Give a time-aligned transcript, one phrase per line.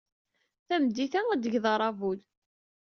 [0.67, 2.19] Tameddit-a, ad d-tged aṛabul.